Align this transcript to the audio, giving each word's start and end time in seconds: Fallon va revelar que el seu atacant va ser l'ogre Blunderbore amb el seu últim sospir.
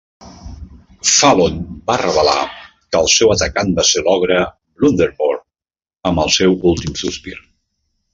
Fallon 1.15 1.57
va 1.89 1.97
revelar 2.01 2.37
que 2.45 3.01
el 3.05 3.09
seu 3.15 3.33
atacant 3.33 3.69
va 3.81 3.85
ser 3.89 4.03
l'ogre 4.07 4.39
Blunderbore 4.79 5.37
amb 6.11 6.23
el 6.25 6.33
seu 6.39 6.57
últim 6.73 6.97
sospir. 7.03 7.37